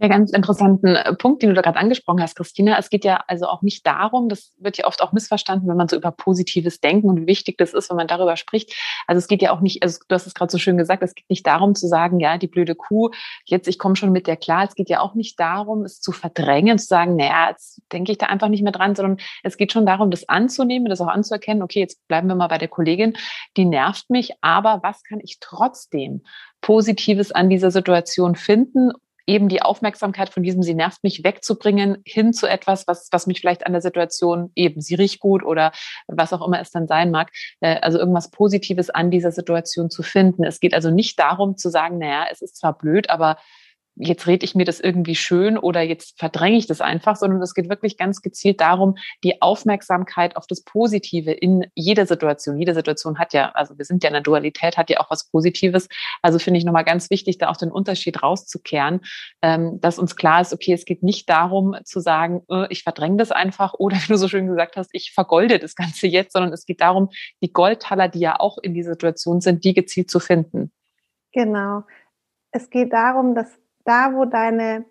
Ja, 0.00 0.08
ganz 0.08 0.32
interessanten 0.32 0.96
äh, 0.96 1.14
Punkt, 1.14 1.40
den 1.40 1.50
du 1.50 1.54
da 1.54 1.62
gerade 1.62 1.78
angesprochen 1.78 2.20
hast, 2.20 2.34
Christina. 2.34 2.76
Es 2.76 2.90
geht 2.90 3.04
ja 3.04 3.22
also 3.28 3.46
auch 3.46 3.62
nicht 3.62 3.86
darum, 3.86 4.28
das 4.28 4.52
wird 4.58 4.76
ja 4.76 4.86
oft 4.86 5.00
auch 5.00 5.12
missverstanden, 5.12 5.68
wenn 5.68 5.76
man 5.76 5.86
so 5.86 5.94
über 5.94 6.10
positives 6.10 6.80
Denken 6.80 7.08
und 7.08 7.20
wie 7.20 7.26
wichtig 7.28 7.58
das 7.58 7.72
ist, 7.72 7.90
wenn 7.90 7.96
man 7.96 8.08
darüber 8.08 8.36
spricht. 8.36 8.74
Also 9.06 9.20
es 9.20 9.28
geht 9.28 9.40
ja 9.40 9.52
auch 9.52 9.60
nicht, 9.60 9.84
also 9.84 10.00
du 10.08 10.14
hast 10.16 10.26
es 10.26 10.34
gerade 10.34 10.50
so 10.50 10.58
schön 10.58 10.76
gesagt, 10.76 11.04
es 11.04 11.14
geht 11.14 11.30
nicht 11.30 11.46
darum 11.46 11.76
zu 11.76 11.86
sagen, 11.86 12.18
ja, 12.18 12.38
die 12.38 12.48
blöde 12.48 12.74
Kuh, 12.74 13.10
jetzt 13.44 13.68
ich 13.68 13.78
komme 13.78 13.94
schon 13.94 14.10
mit 14.10 14.26
der 14.26 14.36
klar. 14.36 14.64
Es 14.64 14.74
geht 14.74 14.90
ja 14.90 14.98
auch 14.98 15.14
nicht 15.14 15.38
darum, 15.38 15.84
es 15.84 16.00
zu 16.00 16.10
verdrängen, 16.10 16.76
zu 16.76 16.86
sagen, 16.86 17.14
naja, 17.14 17.50
jetzt 17.50 17.80
denke 17.92 18.10
ich 18.10 18.18
da 18.18 18.26
einfach 18.26 18.48
nicht 18.48 18.64
mehr 18.64 18.72
dran, 18.72 18.96
sondern 18.96 19.18
es 19.44 19.56
geht 19.56 19.70
schon 19.70 19.86
darum, 19.86 20.10
das 20.10 20.28
anzunehmen, 20.28 20.88
das 20.88 21.00
auch 21.00 21.06
anzuerkennen, 21.06 21.62
okay, 21.62 21.78
jetzt 21.78 22.04
bleiben 22.08 22.26
wir 22.26 22.34
mal 22.34 22.48
bei 22.48 22.58
der 22.58 22.68
Kollegin, 22.68 23.16
die 23.56 23.64
nervt 23.64 24.10
mich, 24.10 24.32
aber 24.40 24.80
was 24.82 25.04
kann 25.04 25.20
ich 25.22 25.38
trotzdem 25.38 26.24
Positives 26.60 27.30
an 27.30 27.48
dieser 27.48 27.70
Situation 27.70 28.34
finden 28.34 28.90
eben 29.26 29.48
die 29.48 29.62
Aufmerksamkeit 29.62 30.28
von 30.28 30.42
diesem, 30.42 30.62
sie 30.62 30.74
nervt 30.74 31.02
mich, 31.02 31.24
wegzubringen, 31.24 31.98
hin 32.04 32.32
zu 32.32 32.46
etwas, 32.46 32.86
was, 32.86 33.08
was 33.10 33.26
mich 33.26 33.40
vielleicht 33.40 33.66
an 33.66 33.72
der 33.72 33.82
Situation 33.82 34.50
eben, 34.54 34.80
sie 34.80 34.94
riecht 34.94 35.20
gut 35.20 35.42
oder 35.44 35.72
was 36.06 36.32
auch 36.32 36.46
immer 36.46 36.60
es 36.60 36.70
dann 36.70 36.86
sein 36.86 37.10
mag, 37.10 37.30
äh, 37.60 37.80
also 37.80 37.98
irgendwas 37.98 38.30
Positives 38.30 38.90
an 38.90 39.10
dieser 39.10 39.32
Situation 39.32 39.90
zu 39.90 40.02
finden. 40.02 40.44
Es 40.44 40.60
geht 40.60 40.74
also 40.74 40.90
nicht 40.90 41.18
darum 41.18 41.56
zu 41.56 41.70
sagen, 41.70 41.98
naja, 41.98 42.26
es 42.30 42.42
ist 42.42 42.56
zwar 42.56 42.76
blöd, 42.76 43.10
aber 43.10 43.36
jetzt 43.96 44.26
rede 44.26 44.44
ich 44.44 44.54
mir 44.54 44.64
das 44.64 44.80
irgendwie 44.80 45.14
schön 45.14 45.56
oder 45.56 45.80
jetzt 45.80 46.18
verdränge 46.18 46.56
ich 46.56 46.66
das 46.66 46.80
einfach, 46.80 47.16
sondern 47.16 47.40
es 47.42 47.54
geht 47.54 47.68
wirklich 47.68 47.96
ganz 47.96 48.22
gezielt 48.22 48.60
darum, 48.60 48.96
die 49.22 49.40
Aufmerksamkeit 49.40 50.36
auf 50.36 50.46
das 50.46 50.62
Positive 50.62 51.30
in 51.30 51.66
jeder 51.74 52.06
Situation. 52.06 52.58
Jede 52.58 52.74
Situation 52.74 53.18
hat 53.18 53.32
ja, 53.32 53.50
also 53.50 53.78
wir 53.78 53.84
sind 53.84 54.02
ja 54.02 54.08
in 54.08 54.14
der 54.14 54.22
Dualität, 54.22 54.76
hat 54.76 54.90
ja 54.90 55.00
auch 55.00 55.10
was 55.10 55.30
Positives. 55.30 55.88
Also 56.22 56.38
finde 56.38 56.58
ich 56.58 56.64
nochmal 56.64 56.84
ganz 56.84 57.10
wichtig, 57.10 57.38
da 57.38 57.48
auch 57.48 57.56
den 57.56 57.70
Unterschied 57.70 58.22
rauszukehren, 58.22 59.00
ähm, 59.42 59.80
dass 59.80 59.98
uns 59.98 60.16
klar 60.16 60.40
ist, 60.40 60.52
okay, 60.52 60.72
es 60.72 60.84
geht 60.84 61.02
nicht 61.02 61.28
darum 61.28 61.76
zu 61.84 62.00
sagen, 62.00 62.42
äh, 62.50 62.66
ich 62.70 62.82
verdränge 62.82 63.16
das 63.18 63.30
einfach 63.30 63.74
oder 63.78 63.96
wie 63.96 64.08
du 64.08 64.16
so 64.16 64.28
schön 64.28 64.46
gesagt 64.46 64.76
hast, 64.76 64.90
ich 64.92 65.12
vergolde 65.12 65.58
das 65.58 65.74
Ganze 65.74 66.06
jetzt, 66.06 66.32
sondern 66.32 66.52
es 66.52 66.66
geht 66.66 66.80
darum, 66.80 67.10
die 67.42 67.52
Goldtaler, 67.52 68.08
die 68.08 68.20
ja 68.20 68.40
auch 68.40 68.58
in 68.58 68.74
dieser 68.74 68.92
Situation 68.92 69.40
sind, 69.40 69.64
die 69.64 69.74
gezielt 69.74 70.10
zu 70.10 70.18
finden. 70.18 70.72
Genau. 71.32 71.82
Es 72.50 72.70
geht 72.70 72.92
darum, 72.92 73.34
dass 73.34 73.48
da, 73.84 74.14
wo 74.14 74.24
deine 74.24 74.84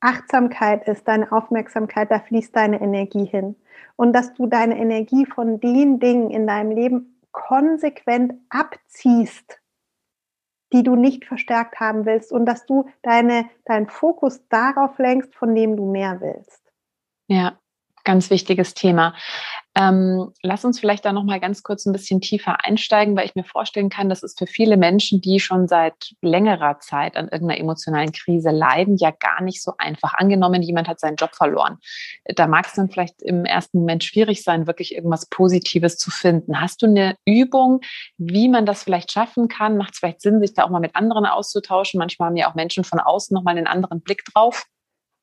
Achtsamkeit 0.00 0.86
ist, 0.86 1.08
deine 1.08 1.30
Aufmerksamkeit, 1.32 2.10
da 2.10 2.20
fließt 2.20 2.54
deine 2.54 2.80
Energie 2.80 3.24
hin. 3.24 3.56
Und 3.96 4.12
dass 4.12 4.34
du 4.34 4.46
deine 4.46 4.78
Energie 4.78 5.26
von 5.26 5.60
den 5.60 5.98
Dingen 5.98 6.30
in 6.30 6.46
deinem 6.46 6.70
Leben 6.70 7.20
konsequent 7.32 8.34
abziehst, 8.48 9.60
die 10.72 10.82
du 10.82 10.96
nicht 10.96 11.24
verstärkt 11.24 11.80
haben 11.80 12.06
willst 12.06 12.32
und 12.32 12.46
dass 12.46 12.66
du 12.66 12.88
deine, 13.02 13.48
deinen 13.64 13.88
Fokus 13.88 14.46
darauf 14.48 14.98
lenkst, 14.98 15.34
von 15.34 15.54
dem 15.54 15.76
du 15.76 15.90
mehr 15.90 16.20
willst. 16.20 16.62
Ja, 17.26 17.58
Ganz 18.04 18.30
wichtiges 18.30 18.74
Thema. 18.74 19.14
Ähm, 19.78 20.32
lass 20.42 20.64
uns 20.64 20.80
vielleicht 20.80 21.04
da 21.04 21.12
noch 21.12 21.22
mal 21.22 21.38
ganz 21.38 21.62
kurz 21.62 21.86
ein 21.86 21.92
bisschen 21.92 22.20
tiefer 22.20 22.64
einsteigen, 22.64 23.16
weil 23.16 23.26
ich 23.26 23.36
mir 23.36 23.44
vorstellen 23.44 23.90
kann, 23.90 24.08
dass 24.08 24.24
es 24.24 24.34
für 24.36 24.48
viele 24.48 24.76
Menschen, 24.76 25.20
die 25.20 25.38
schon 25.38 25.68
seit 25.68 26.14
längerer 26.20 26.80
Zeit 26.80 27.16
an 27.16 27.28
irgendeiner 27.28 27.60
emotionalen 27.60 28.10
Krise 28.10 28.50
leiden, 28.50 28.96
ja 28.96 29.12
gar 29.12 29.40
nicht 29.40 29.62
so 29.62 29.74
einfach. 29.78 30.14
Angenommen, 30.14 30.62
jemand 30.62 30.88
hat 30.88 30.98
seinen 30.98 31.14
Job 31.14 31.34
verloren. 31.36 31.78
Da 32.24 32.48
mag 32.48 32.66
es 32.66 32.72
dann 32.72 32.90
vielleicht 32.90 33.22
im 33.22 33.44
ersten 33.44 33.78
Moment 33.78 34.02
schwierig 34.02 34.42
sein, 34.42 34.66
wirklich 34.66 34.96
irgendwas 34.96 35.26
Positives 35.26 35.96
zu 35.96 36.10
finden. 36.10 36.60
Hast 36.60 36.82
du 36.82 36.86
eine 36.86 37.14
Übung, 37.24 37.80
wie 38.16 38.48
man 38.48 38.66
das 38.66 38.82
vielleicht 38.82 39.12
schaffen 39.12 39.46
kann? 39.46 39.76
Macht 39.76 39.92
es 39.92 40.00
vielleicht 40.00 40.22
Sinn, 40.22 40.40
sich 40.40 40.54
da 40.54 40.64
auch 40.64 40.70
mal 40.70 40.80
mit 40.80 40.96
anderen 40.96 41.24
auszutauschen? 41.24 41.98
Manchmal 41.98 42.30
haben 42.30 42.36
ja 42.36 42.50
auch 42.50 42.56
Menschen 42.56 42.82
von 42.82 42.98
außen 42.98 43.32
noch 43.32 43.44
mal 43.44 43.56
einen 43.56 43.68
anderen 43.68 44.00
Blick 44.00 44.24
drauf. 44.24 44.66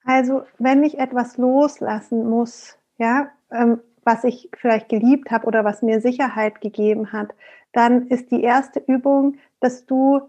Also, 0.06 0.44
wenn 0.60 0.84
ich 0.84 1.00
etwas 1.00 1.38
loslassen 1.38 2.30
muss, 2.30 2.78
ja, 2.98 3.32
ähm, 3.52 3.82
was 4.04 4.24
ich 4.24 4.50
vielleicht 4.56 4.88
geliebt 4.88 5.32
habe 5.32 5.48
oder 5.48 5.66
was 5.66 5.82
mir 5.82 6.00
Sicherheit 6.00 6.62
gegeben 6.62 7.12
hat, 7.12 7.34
dann 7.74 8.08
ist 8.08 8.30
die 8.32 8.44
erste 8.44 8.80
Übung, 8.80 9.38
dass 9.60 9.86
du 9.88 10.22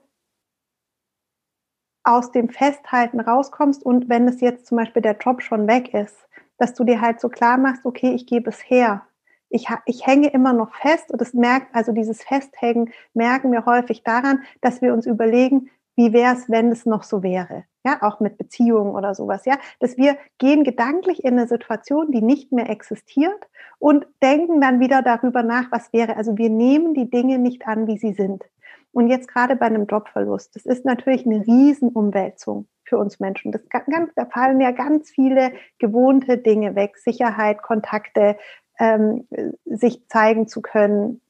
aus 2.05 2.31
dem 2.33 2.49
Festhalten 2.49 3.21
rauskommst 3.21 3.85
und 3.85 4.09
wenn 4.09 4.27
es 4.29 4.41
jetzt 4.41 4.67
zum 4.67 4.79
Beispiel 4.79 5.03
der 5.03 5.19
Job 5.19 5.43
schon 5.43 5.67
weg 5.67 5.93
ist, 5.93 6.17
dass 6.57 6.73
du 6.73 6.85
dir 6.85 7.01
halt 7.03 7.21
so 7.21 7.29
klar 7.29 7.59
machst, 7.59 7.85
okay, 7.85 8.13
ich 8.15 8.27
gebe 8.27 8.49
es 8.49 8.61
her. 8.61 9.03
Ich, 9.51 9.69
ich 9.85 10.07
hänge 10.07 10.29
immer 10.31 10.53
noch 10.53 10.75
fest 10.75 11.11
und 11.11 11.21
das 11.21 11.35
merkt, 11.35 11.75
also 11.75 11.93
dieses 11.93 12.23
Festhängen 12.23 12.93
merken 13.13 13.53
wir 13.53 13.67
häufig 13.67 14.03
daran, 14.05 14.43
dass 14.63 14.81
wir 14.81 14.95
uns 14.95 15.07
überlegen, 15.07 15.71
wie 15.97 16.13
wäre 16.13 16.35
es, 16.35 16.49
wenn 16.49 16.73
es 16.73 16.87
noch 16.87 17.03
so 17.03 17.23
wäre? 17.23 17.65
Ja, 17.87 18.03
auch 18.03 18.19
mit 18.19 18.37
Beziehungen 18.37 18.97
oder 18.97 19.15
sowas, 19.15 19.45
ja, 19.45 19.59
dass 19.79 19.97
wir 19.97 20.17
gehen 20.39 20.65
gedanklich 20.65 21.23
in 21.23 21.39
eine 21.39 21.47
Situation, 21.47 22.11
die 22.11 22.21
nicht 22.21 22.51
mehr 22.51 22.69
existiert 22.69 23.49
und 23.79 24.09
denken 24.21 24.61
dann 24.61 24.81
wieder 24.81 25.03
darüber 25.03 25.45
nach, 25.45 25.71
was 25.71 25.93
wäre. 25.93 26.17
Also 26.17 26.37
wir 26.37 26.51
nehmen 26.51 26.95
die 26.95 27.09
Dinge 27.09 27.39
nicht 27.39 27.69
an, 27.69 27.87
wie 27.87 27.97
sie 27.97 28.13
sind. 28.13 28.45
Und 28.91 29.07
jetzt 29.07 29.29
gerade 29.29 29.55
bei 29.55 29.67
einem 29.67 29.87
Jobverlust, 29.87 30.57
das 30.57 30.67
ist 30.67 30.85
natürlich 30.85 31.27
eine 31.27 31.47
Riesenumwälzung 31.47 32.67
für 32.83 32.99
uns 32.99 33.21
Menschen. 33.21 33.53
Das 33.53 33.63
ganz, 33.69 34.13
da 34.17 34.25
fallen 34.25 34.61
ja 34.61 34.73
ganz 34.73 35.11
viele 35.11 35.53
gewohnte 35.79 36.39
Dinge 36.39 36.75
weg, 36.75 36.97
Sicherheit, 36.97 37.63
Kontakte, 37.63 38.37
ähm, 38.81 39.29
sich 39.65 40.09
zeigen 40.09 40.49
zu 40.49 40.61
können, 40.61 41.21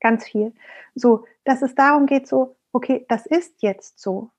ganz 0.00 0.26
viel. 0.26 0.52
So, 0.94 1.24
dass 1.44 1.62
es 1.62 1.74
darum 1.74 2.04
geht, 2.04 2.28
so, 2.28 2.56
okay, 2.72 3.06
das 3.08 3.24
ist 3.24 3.62
jetzt 3.62 3.98
so. 3.98 4.30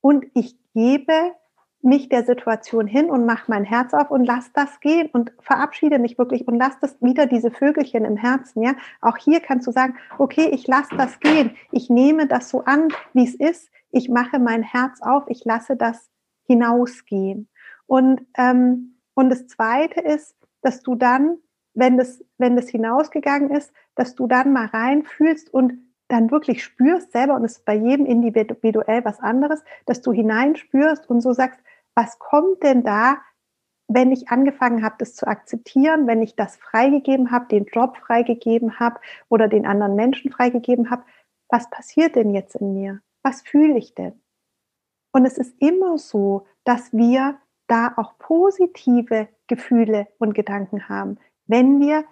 Und 0.00 0.26
ich 0.34 0.56
gebe 0.74 1.34
mich 1.80 2.08
der 2.08 2.24
Situation 2.24 2.86
hin 2.86 3.08
und 3.10 3.24
mache 3.24 3.50
mein 3.50 3.64
Herz 3.64 3.94
auf 3.94 4.10
und 4.10 4.24
lass 4.24 4.52
das 4.52 4.80
gehen 4.80 5.08
und 5.12 5.32
verabschiede 5.40 5.98
mich 5.98 6.18
wirklich 6.18 6.46
und 6.48 6.56
lass 6.56 6.78
das 6.80 7.00
wieder 7.00 7.26
diese 7.26 7.50
Vögelchen 7.50 8.04
im 8.04 8.16
Herzen, 8.16 8.62
ja. 8.62 8.74
Auch 9.00 9.16
hier 9.16 9.40
kannst 9.40 9.66
du 9.66 9.72
sagen, 9.72 9.96
okay, 10.18 10.48
ich 10.52 10.66
lasse 10.66 10.96
das 10.96 11.20
gehen. 11.20 11.56
Ich 11.70 11.88
nehme 11.88 12.26
das 12.26 12.48
so 12.48 12.64
an, 12.64 12.88
wie 13.12 13.24
es 13.24 13.34
ist. 13.34 13.70
Ich 13.90 14.08
mache 14.08 14.38
mein 14.38 14.62
Herz 14.62 15.00
auf. 15.00 15.24
Ich 15.28 15.44
lasse 15.44 15.76
das 15.76 16.10
hinausgehen. 16.44 17.48
Und, 17.86 18.26
ähm, 18.36 18.96
und 19.14 19.30
das 19.30 19.46
zweite 19.46 20.00
ist, 20.00 20.36
dass 20.62 20.82
du 20.82 20.94
dann, 20.94 21.38
wenn 21.74 21.96
das, 21.96 22.24
wenn 22.38 22.56
das 22.56 22.68
hinausgegangen 22.68 23.50
ist, 23.50 23.72
dass 23.94 24.14
du 24.14 24.26
dann 24.26 24.52
mal 24.52 24.66
reinfühlst 24.66 25.52
und 25.52 25.87
dann 26.08 26.30
wirklich 26.30 26.64
spürst 26.64 27.12
selber, 27.12 27.34
und 27.34 27.44
es 27.44 27.58
ist 27.58 27.64
bei 27.64 27.74
jedem 27.74 28.06
individuell 28.06 29.04
was 29.04 29.20
anderes, 29.20 29.62
dass 29.86 30.00
du 30.00 30.12
hineinspürst 30.12 31.08
und 31.08 31.20
so 31.20 31.32
sagst, 31.32 31.60
was 31.94 32.18
kommt 32.18 32.62
denn 32.62 32.82
da, 32.82 33.18
wenn 33.88 34.12
ich 34.12 34.28
angefangen 34.28 34.84
habe, 34.84 34.96
das 34.98 35.14
zu 35.14 35.26
akzeptieren, 35.26 36.06
wenn 36.06 36.22
ich 36.22 36.36
das 36.36 36.56
freigegeben 36.56 37.30
habe, 37.30 37.46
den 37.46 37.64
Job 37.66 37.96
freigegeben 37.96 38.78
habe 38.78 39.00
oder 39.28 39.48
den 39.48 39.66
anderen 39.66 39.94
Menschen 39.94 40.30
freigegeben 40.30 40.90
habe, 40.90 41.04
was 41.48 41.70
passiert 41.70 42.14
denn 42.14 42.34
jetzt 42.34 42.56
in 42.56 42.74
mir? 42.74 43.00
Was 43.22 43.40
fühle 43.42 43.78
ich 43.78 43.94
denn? 43.94 44.20
Und 45.12 45.24
es 45.24 45.38
ist 45.38 45.54
immer 45.60 45.96
so, 45.98 46.46
dass 46.64 46.92
wir 46.92 47.38
da 47.66 47.94
auch 47.96 48.18
positive 48.18 49.28
Gefühle 49.46 50.08
und 50.18 50.34
Gedanken 50.34 50.88
haben, 50.88 51.18
wenn 51.46 51.80
wir 51.80 52.04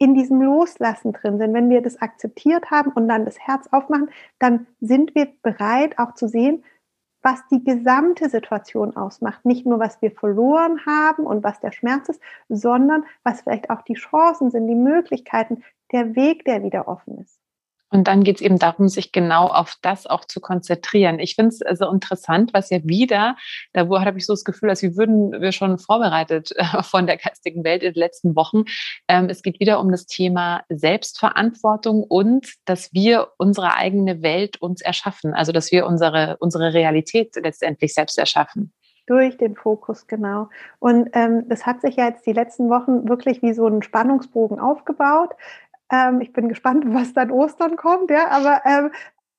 in 0.00 0.14
diesem 0.14 0.40
Loslassen 0.40 1.12
drin 1.12 1.38
sind, 1.38 1.52
wenn 1.52 1.68
wir 1.68 1.82
das 1.82 2.00
akzeptiert 2.00 2.70
haben 2.70 2.90
und 2.92 3.06
dann 3.06 3.26
das 3.26 3.38
Herz 3.38 3.68
aufmachen, 3.70 4.10
dann 4.38 4.66
sind 4.80 5.14
wir 5.14 5.28
bereit 5.42 5.98
auch 5.98 6.14
zu 6.14 6.26
sehen, 6.26 6.64
was 7.22 7.46
die 7.48 7.62
gesamte 7.62 8.30
Situation 8.30 8.96
ausmacht. 8.96 9.44
Nicht 9.44 9.66
nur, 9.66 9.78
was 9.78 10.00
wir 10.00 10.10
verloren 10.10 10.86
haben 10.86 11.26
und 11.26 11.44
was 11.44 11.60
der 11.60 11.72
Schmerz 11.72 12.08
ist, 12.08 12.20
sondern 12.48 13.04
was 13.24 13.42
vielleicht 13.42 13.68
auch 13.68 13.82
die 13.82 13.94
Chancen 13.94 14.50
sind, 14.50 14.68
die 14.68 14.74
Möglichkeiten, 14.74 15.62
der 15.92 16.16
Weg, 16.16 16.46
der 16.46 16.62
wieder 16.62 16.88
offen 16.88 17.18
ist. 17.18 17.39
Und 17.90 18.06
dann 18.06 18.22
geht 18.22 18.36
es 18.36 18.42
eben 18.42 18.58
darum, 18.58 18.88
sich 18.88 19.12
genau 19.12 19.48
auf 19.48 19.76
das 19.82 20.06
auch 20.06 20.24
zu 20.24 20.40
konzentrieren. 20.40 21.18
Ich 21.18 21.34
finde 21.34 21.48
es 21.48 21.62
also 21.62 21.90
interessant, 21.90 22.54
was 22.54 22.70
ja 22.70 22.78
wieder, 22.84 23.36
da 23.72 23.88
habe 23.88 24.18
ich 24.18 24.26
so 24.26 24.32
das 24.32 24.44
Gefühl, 24.44 24.70
als 24.70 24.82
würden 24.82 25.32
wir 25.40 25.52
schon 25.52 25.78
vorbereitet 25.78 26.52
äh, 26.56 26.64
von 26.82 27.06
der 27.06 27.16
geistigen 27.16 27.64
Welt 27.64 27.82
in 27.82 27.92
den 27.92 28.00
letzten 28.00 28.36
Wochen. 28.36 28.64
Ähm, 29.08 29.28
es 29.28 29.42
geht 29.42 29.60
wieder 29.60 29.80
um 29.80 29.90
das 29.90 30.06
Thema 30.06 30.62
Selbstverantwortung 30.68 32.04
und 32.04 32.54
dass 32.64 32.92
wir 32.92 33.28
unsere 33.38 33.74
eigene 33.74 34.22
Welt 34.22 34.60
uns 34.62 34.80
erschaffen. 34.80 35.34
Also 35.34 35.52
dass 35.52 35.72
wir 35.72 35.86
unsere, 35.86 36.36
unsere 36.38 36.72
Realität 36.72 37.34
letztendlich 37.36 37.94
selbst 37.94 38.18
erschaffen 38.18 38.72
durch 39.06 39.36
den 39.36 39.56
Fokus, 39.56 40.06
genau. 40.06 40.50
Und 40.78 41.10
ähm, 41.14 41.48
das 41.48 41.66
hat 41.66 41.80
sich 41.80 41.96
ja 41.96 42.06
jetzt 42.06 42.24
die 42.26 42.32
letzten 42.32 42.70
Wochen 42.70 43.08
wirklich 43.08 43.42
wie 43.42 43.52
so 43.54 43.66
ein 43.66 43.82
Spannungsbogen 43.82 44.60
aufgebaut. 44.60 45.30
Ähm, 45.90 46.20
ich 46.20 46.32
bin 46.32 46.48
gespannt, 46.48 46.84
was 46.88 47.12
dann 47.12 47.30
Ostern 47.30 47.76
kommt, 47.76 48.10
ja, 48.10 48.28
aber 48.28 48.62
ähm, 48.64 48.90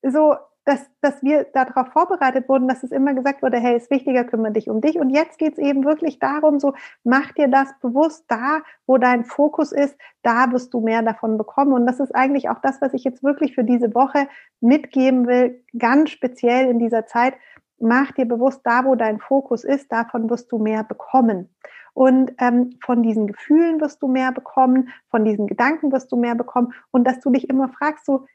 so, 0.04 0.36
dass, 0.66 0.90
dass 1.02 1.24
wir 1.24 1.46
darauf 1.46 1.88
vorbereitet 1.88 2.48
wurden, 2.48 2.68
dass 2.68 2.84
es 2.84 2.92
immer 2.92 3.14
gesagt 3.14 3.42
wurde, 3.42 3.58
hey, 3.60 3.76
ist 3.76 3.90
wichtiger, 3.90 4.24
kümmere 4.24 4.52
dich 4.52 4.70
um 4.70 4.80
dich. 4.80 5.00
Und 5.00 5.10
jetzt 5.10 5.40
geht 5.40 5.54
es 5.54 5.58
eben 5.58 5.84
wirklich 5.86 6.20
darum, 6.20 6.60
so, 6.60 6.74
mach 7.04 7.32
dir 7.32 7.48
das 7.48 7.74
bewusst, 7.82 8.26
da, 8.28 8.62
wo 8.86 8.98
dein 8.98 9.26
Fokus 9.26 9.72
ist, 9.72 9.98
da 10.22 10.52
wirst 10.52 10.74
du 10.74 10.80
mehr 10.82 11.02
davon 11.02 11.38
bekommen. 11.38 11.74
Und 11.74 11.88
das 11.88 12.00
ist 12.00 12.14
eigentlich 12.14 12.50
auch 12.50 12.60
das, 12.62 12.80
was 12.80 12.94
ich 12.94 13.04
jetzt 13.04 13.24
wirklich 13.24 13.56
für 13.56 13.64
diese 13.64 13.96
Woche 13.96 14.28
mitgeben 14.60 15.28
will, 15.28 15.64
ganz 15.78 16.12
speziell 16.12 16.70
in 16.70 16.78
dieser 16.78 17.08
Zeit. 17.08 17.34
Mach 17.80 18.12
dir 18.12 18.26
bewusst, 18.26 18.62
da, 18.64 18.86
wo 18.86 18.94
dein 18.94 19.20
Fokus 19.20 19.64
ist, 19.64 19.92
davon 19.92 20.30
wirst 20.30 20.52
du 20.52 20.60
mehr 20.60 20.84
bekommen. 20.84 21.50
Und 21.94 22.32
ähm, 22.40 22.78
von 22.84 23.04
diesen 23.04 23.28
Gefühlen 23.28 23.82
wirst 23.82 24.02
du 24.02 24.08
mehr 24.08 24.32
bekommen, 24.32 24.90
von 25.10 25.26
diesen 25.26 25.48
Gedanken 25.48 25.92
wirst 25.92 26.12
du 26.12 26.16
mehr 26.16 26.36
bekommen. 26.36 26.74
Und 26.92 27.06
dass 27.06 27.20
du 27.20 27.32
dich 27.32 27.50
immer 27.50 27.70
fragst, 27.70 28.06
so, 28.06 28.26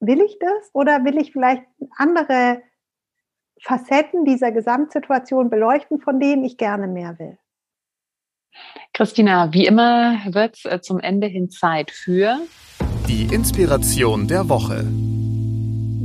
will 0.00 0.20
ich 0.20 0.38
das 0.38 0.70
oder 0.72 1.04
will 1.04 1.18
ich 1.18 1.32
vielleicht 1.32 1.62
andere 1.96 2.62
Facetten 3.62 4.24
dieser 4.24 4.50
Gesamtsituation 4.52 5.50
beleuchten, 5.50 6.00
von 6.00 6.18
denen 6.18 6.44
ich 6.44 6.56
gerne 6.56 6.88
mehr 6.88 7.18
will? 7.18 7.38
Christina, 8.92 9.52
wie 9.52 9.66
immer 9.66 10.18
wird 10.26 10.56
es 10.56 10.64
äh, 10.64 10.80
zum 10.80 10.98
Ende 10.98 11.26
hin 11.26 11.50
Zeit 11.50 11.90
für 11.90 12.38
die 13.06 13.32
Inspiration 13.32 14.26
der 14.26 14.48
Woche. 14.48 14.84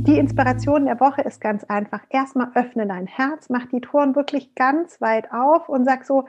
Die 0.06 0.18
Inspiration 0.18 0.84
der 0.84 1.00
Woche 1.00 1.22
ist 1.22 1.40
ganz 1.40 1.64
einfach. 1.64 2.00
Erstmal 2.10 2.52
öffne 2.54 2.86
dein 2.86 3.08
Herz, 3.08 3.48
mach 3.48 3.66
die 3.66 3.80
Toren 3.80 4.14
wirklich 4.14 4.54
ganz 4.54 5.00
weit 5.00 5.32
auf 5.32 5.68
und 5.68 5.84
sag 5.84 6.04
so, 6.04 6.26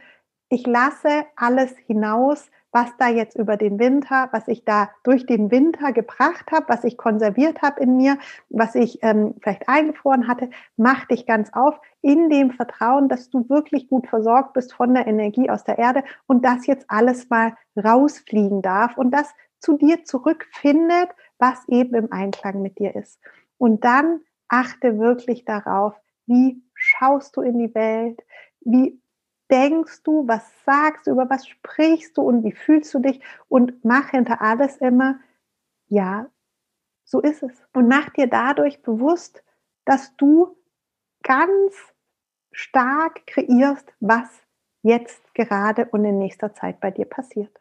ich 0.50 0.66
lasse 0.66 1.26
alles 1.36 1.76
hinaus, 1.88 2.50
was 2.72 2.96
da 2.98 3.08
jetzt 3.08 3.36
über 3.38 3.58
den 3.58 3.80
Winter, 3.80 4.30
was 4.32 4.48
ich 4.48 4.66
da 4.66 4.90
durch 5.04 5.26
den 5.26 5.50
Winter 5.52 5.94
gebracht 5.94 6.52
habe, 6.52 6.68
was 6.70 6.84
ich 6.84 6.98
konserviert 6.98 7.62
habe 7.62 7.82
in 7.82 7.98
mir, 7.98 8.18
was 8.50 8.76
ich 8.76 9.00
ähm, 9.02 9.36
vielleicht 9.42 9.68
eingefroren 9.68 10.28
hatte, 10.28 10.50
mach 10.76 11.06
dich 11.06 11.26
ganz 11.26 11.50
auf 11.54 11.80
in 12.02 12.30
dem 12.30 12.52
Vertrauen, 12.52 13.10
dass 13.10 13.30
du 13.30 13.50
wirklich 13.50 13.88
gut 13.88 14.08
versorgt 14.08 14.54
bist 14.54 14.74
von 14.74 14.94
der 14.94 15.08
Energie 15.08 15.50
aus 15.50 15.64
der 15.64 15.80
Erde 15.80 16.04
und 16.28 16.46
das 16.46 16.68
jetzt 16.68 16.86
alles 16.90 17.30
mal 17.30 17.56
rausfliegen 17.76 18.62
darf 18.62 18.98
und 18.98 19.12
das 19.12 19.34
zu 19.60 19.78
dir 19.78 20.04
zurückfindet, 20.04 21.10
was 21.40 21.68
eben 21.68 21.96
im 21.96 22.12
Einklang 22.12 22.62
mit 22.62 22.78
dir 22.80 22.96
ist. 22.96 23.20
Und 23.58 23.86
dann 23.86 24.22
achte 24.50 25.00
wirklich 25.00 25.46
darauf, 25.46 25.96
wie 26.28 26.62
schaust 26.76 27.36
du 27.38 27.42
in 27.42 27.58
die 27.58 27.74
Welt, 27.74 28.22
wie 28.62 29.00
denkst 29.52 30.04
du, 30.04 30.28
was 30.28 30.44
sagst 30.66 31.08
du, 31.08 31.12
über 31.12 31.30
was 31.30 31.48
sprichst 31.48 32.18
du 32.18 32.22
und 32.22 32.44
wie 32.44 32.52
fühlst 32.52 32.94
du 32.94 33.00
dich 33.00 33.22
und 33.48 33.84
mach 33.84 34.10
hinter 34.10 34.42
alles 34.42 34.78
immer, 34.78 35.20
ja, 35.88 36.30
so 37.06 37.22
ist 37.22 37.44
es. 37.44 37.64
Und 37.74 37.88
mach 37.88 38.10
dir 38.10 38.28
dadurch 38.28 38.82
bewusst, 38.82 39.44
dass 39.86 40.16
du 40.18 40.58
ganz 41.24 41.74
stark 42.52 43.26
kreierst, 43.28 43.94
was 44.00 44.28
jetzt 44.82 45.34
gerade 45.34 45.86
und 45.86 46.04
in 46.06 46.20
nächster 46.20 46.54
Zeit 46.54 46.80
bei 46.80 46.92
dir 46.92 47.06
passiert. 47.06 47.58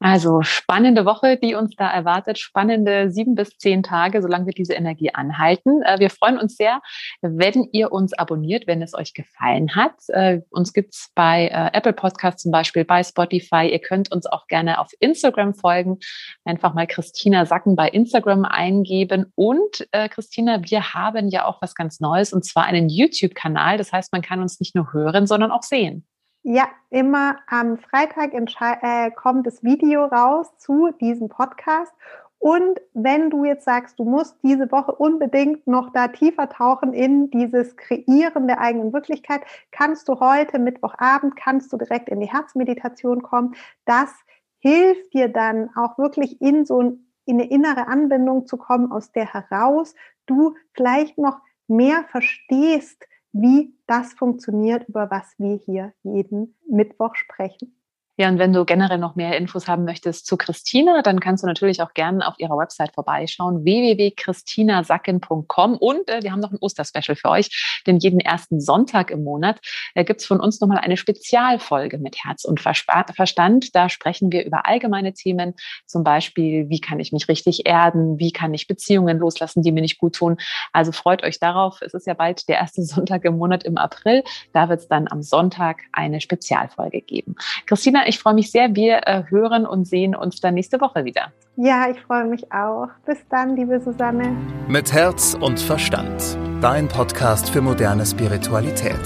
Also 0.00 0.42
spannende 0.42 1.04
Woche, 1.04 1.36
die 1.36 1.54
uns 1.56 1.74
da 1.74 1.90
erwartet. 1.90 2.38
Spannende 2.38 3.10
sieben 3.10 3.34
bis 3.34 3.50
zehn 3.58 3.82
Tage, 3.82 4.22
solange 4.22 4.46
wir 4.46 4.52
diese 4.52 4.74
Energie 4.74 5.12
anhalten. 5.12 5.82
Äh, 5.82 5.98
wir 5.98 6.10
freuen 6.10 6.38
uns 6.38 6.56
sehr, 6.56 6.80
wenn 7.20 7.68
ihr 7.72 7.90
uns 7.90 8.12
abonniert, 8.12 8.68
wenn 8.68 8.80
es 8.80 8.94
euch 8.94 9.12
gefallen 9.12 9.74
hat. 9.74 9.94
Äh, 10.08 10.42
uns 10.50 10.72
gibt's 10.72 11.10
bei 11.16 11.48
äh, 11.48 11.76
Apple 11.76 11.92
Podcasts 11.92 12.42
zum 12.42 12.52
Beispiel, 12.52 12.84
bei 12.84 13.02
Spotify. 13.02 13.68
Ihr 13.70 13.80
könnt 13.80 14.12
uns 14.12 14.26
auch 14.26 14.46
gerne 14.46 14.78
auf 14.78 14.92
Instagram 15.00 15.54
folgen. 15.54 15.98
Einfach 16.44 16.74
mal 16.74 16.86
Christina 16.86 17.44
Sacken 17.44 17.74
bei 17.74 17.88
Instagram 17.88 18.44
eingeben. 18.44 19.32
Und 19.34 19.88
Christina, 20.10 20.62
wir 20.64 20.94
haben 20.94 21.28
ja 21.28 21.44
auch 21.44 21.60
was 21.60 21.74
ganz 21.74 22.00
Neues 22.00 22.32
und 22.32 22.44
zwar 22.44 22.64
einen 22.64 22.88
YouTube-Kanal. 22.88 23.78
Das 23.78 23.92
heißt, 23.92 24.12
man 24.12 24.22
kann 24.22 24.40
uns 24.40 24.60
nicht 24.60 24.74
nur 24.74 24.92
hören, 24.92 25.26
sondern 25.26 25.50
auch 25.50 25.62
sehen. 25.62 26.06
Ja, 26.50 26.66
immer 26.88 27.40
am 27.46 27.76
Freitag 27.76 28.32
äh, 28.32 29.10
kommt 29.10 29.46
das 29.46 29.62
Video 29.62 30.06
raus 30.06 30.56
zu 30.56 30.90
diesem 30.98 31.28
Podcast. 31.28 31.92
Und 32.38 32.80
wenn 32.94 33.28
du 33.28 33.44
jetzt 33.44 33.66
sagst, 33.66 33.98
du 33.98 34.04
musst 34.04 34.38
diese 34.42 34.72
Woche 34.72 34.92
unbedingt 34.92 35.66
noch 35.66 35.92
da 35.92 36.08
tiefer 36.08 36.48
tauchen 36.48 36.94
in 36.94 37.30
dieses 37.30 37.76
Kreieren 37.76 38.46
der 38.46 38.62
eigenen 38.62 38.94
Wirklichkeit, 38.94 39.42
kannst 39.72 40.08
du 40.08 40.20
heute, 40.20 40.58
Mittwochabend, 40.58 41.36
kannst 41.36 41.70
du 41.70 41.76
direkt 41.76 42.08
in 42.08 42.20
die 42.20 42.32
Herzmeditation 42.32 43.22
kommen. 43.22 43.54
Das 43.84 44.10
hilft 44.58 45.12
dir 45.12 45.28
dann 45.28 45.68
auch 45.76 45.98
wirklich 45.98 46.40
in 46.40 46.64
so 46.64 46.80
in 46.80 46.98
eine 47.28 47.50
innere 47.50 47.88
Anbindung 47.88 48.46
zu 48.46 48.56
kommen, 48.56 48.90
aus 48.90 49.12
der 49.12 49.34
heraus 49.34 49.94
du 50.24 50.54
vielleicht 50.72 51.18
noch 51.18 51.42
mehr 51.66 52.04
verstehst, 52.04 53.06
wie 53.32 53.74
das 53.86 54.12
funktioniert, 54.14 54.88
über 54.88 55.10
was 55.10 55.34
wir 55.38 55.56
hier 55.56 55.92
jeden 56.02 56.56
Mittwoch 56.68 57.14
sprechen. 57.14 57.77
Ja, 58.20 58.28
und 58.28 58.40
wenn 58.40 58.52
du 58.52 58.64
generell 58.64 58.98
noch 58.98 59.14
mehr 59.14 59.36
Infos 59.36 59.68
haben 59.68 59.84
möchtest 59.84 60.26
zu 60.26 60.36
Christina, 60.36 61.02
dann 61.02 61.20
kannst 61.20 61.44
du 61.44 61.46
natürlich 61.46 61.80
auch 61.82 61.94
gerne 61.94 62.26
auf 62.26 62.34
ihrer 62.38 62.58
Website 62.58 62.92
vorbeischauen, 62.92 63.62
www.christinasacken.com. 63.62 65.76
Und 65.76 66.08
äh, 66.08 66.24
wir 66.24 66.32
haben 66.32 66.40
noch 66.40 66.50
ein 66.50 66.58
Osterspecial 66.60 67.14
für 67.14 67.30
euch, 67.30 67.80
denn 67.86 67.98
jeden 67.98 68.18
ersten 68.18 68.60
Sonntag 68.60 69.12
im 69.12 69.22
Monat 69.22 69.60
äh, 69.94 70.04
gibt's 70.04 70.26
von 70.26 70.40
uns 70.40 70.60
nochmal 70.60 70.78
eine 70.78 70.96
Spezialfolge 70.96 71.98
mit 71.98 72.16
Herz 72.24 72.44
und 72.44 72.58
Verstand. 72.58 73.76
Da 73.76 73.88
sprechen 73.88 74.32
wir 74.32 74.44
über 74.44 74.66
allgemeine 74.66 75.14
Themen, 75.14 75.54
zum 75.86 76.02
Beispiel, 76.02 76.68
wie 76.68 76.80
kann 76.80 76.98
ich 76.98 77.12
mich 77.12 77.28
richtig 77.28 77.66
erden, 77.66 78.18
wie 78.18 78.32
kann 78.32 78.52
ich 78.52 78.66
Beziehungen 78.66 79.18
loslassen, 79.18 79.62
die 79.62 79.70
mir 79.70 79.82
nicht 79.82 79.98
gut 79.98 80.16
tun. 80.16 80.38
Also 80.72 80.90
freut 80.90 81.22
euch 81.22 81.38
darauf. 81.38 81.82
Es 81.82 81.94
ist 81.94 82.08
ja 82.08 82.14
bald 82.14 82.48
der 82.48 82.56
erste 82.56 82.82
Sonntag 82.82 83.24
im 83.24 83.38
Monat 83.38 83.62
im 83.62 83.78
April. 83.78 84.24
Da 84.52 84.68
wird's 84.68 84.88
dann 84.88 85.06
am 85.08 85.22
Sonntag 85.22 85.82
eine 85.92 86.20
Spezialfolge 86.20 87.00
geben. 87.00 87.36
Christina, 87.66 88.07
ich 88.08 88.18
freue 88.18 88.34
mich 88.34 88.50
sehr. 88.50 88.74
Wir 88.74 89.00
äh, 89.06 89.24
hören 89.28 89.66
und 89.66 89.86
sehen 89.86 90.14
uns 90.14 90.40
dann 90.40 90.54
nächste 90.54 90.80
Woche 90.80 91.04
wieder. 91.04 91.32
Ja, 91.56 91.88
ich 91.90 92.00
freue 92.00 92.24
mich 92.24 92.50
auch. 92.52 92.88
Bis 93.04 93.18
dann, 93.28 93.56
liebe 93.56 93.80
Susanne. 93.80 94.36
Mit 94.68 94.92
Herz 94.92 95.36
und 95.38 95.60
Verstand. 95.60 96.38
Dein 96.60 96.88
Podcast 96.88 97.50
für 97.50 97.60
moderne 97.60 98.06
Spiritualität. 98.06 99.00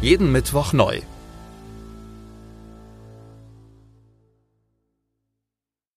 Jeden 0.00 0.30
Mittwoch 0.32 0.72
neu. 0.72 1.00